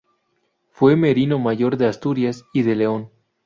Fue 0.71 0.95
merino 0.95 1.37
mayor 1.37 1.77
de 1.77 1.85
Asturias 1.85 2.43
y 2.53 2.63
de 2.63 2.75
León. 2.75 3.11